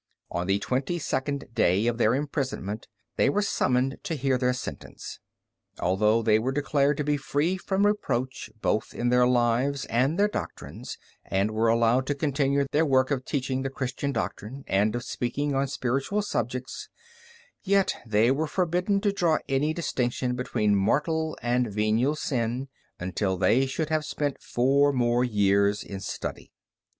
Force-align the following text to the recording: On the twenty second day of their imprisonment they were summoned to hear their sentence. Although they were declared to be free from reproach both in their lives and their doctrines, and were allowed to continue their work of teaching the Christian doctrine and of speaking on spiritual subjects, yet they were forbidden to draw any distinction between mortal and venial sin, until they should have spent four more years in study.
On 0.31 0.47
the 0.47 0.57
twenty 0.57 0.97
second 0.97 1.45
day 1.53 1.85
of 1.85 1.99
their 1.99 2.15
imprisonment 2.15 2.87
they 3.17 3.29
were 3.29 3.43
summoned 3.43 3.99
to 4.01 4.15
hear 4.15 4.35
their 4.35 4.51
sentence. 4.51 5.19
Although 5.79 6.23
they 6.23 6.39
were 6.39 6.51
declared 6.51 6.97
to 6.97 7.03
be 7.03 7.17
free 7.17 7.55
from 7.55 7.85
reproach 7.85 8.49
both 8.63 8.95
in 8.95 9.09
their 9.09 9.27
lives 9.27 9.85
and 9.85 10.17
their 10.17 10.27
doctrines, 10.27 10.97
and 11.23 11.51
were 11.51 11.67
allowed 11.67 12.07
to 12.07 12.15
continue 12.15 12.65
their 12.71 12.83
work 12.83 13.11
of 13.11 13.25
teaching 13.25 13.61
the 13.61 13.69
Christian 13.69 14.11
doctrine 14.11 14.63
and 14.65 14.95
of 14.95 15.03
speaking 15.03 15.53
on 15.53 15.67
spiritual 15.67 16.23
subjects, 16.23 16.89
yet 17.61 17.93
they 18.03 18.31
were 18.31 18.47
forbidden 18.47 19.01
to 19.01 19.13
draw 19.13 19.37
any 19.47 19.71
distinction 19.71 20.35
between 20.35 20.75
mortal 20.75 21.37
and 21.43 21.71
venial 21.71 22.15
sin, 22.15 22.69
until 22.99 23.37
they 23.37 23.67
should 23.67 23.89
have 23.89 24.03
spent 24.03 24.41
four 24.41 24.91
more 24.91 25.23
years 25.23 25.83
in 25.83 25.99
study. 25.99 26.51